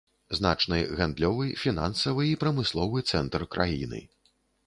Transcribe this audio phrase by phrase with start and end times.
[0.37, 4.01] Значны гандлёвы, фінансавы і прамысловы цэнтр краіны.